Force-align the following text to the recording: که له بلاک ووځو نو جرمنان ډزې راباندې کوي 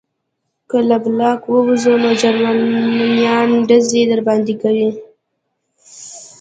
که 0.69 0.77
له 0.89 0.97
بلاک 1.03 1.41
ووځو 1.47 1.93
نو 2.03 2.09
جرمنان 2.21 3.49
ډزې 3.69 4.01
راباندې 4.11 4.55
کوي 4.61 4.89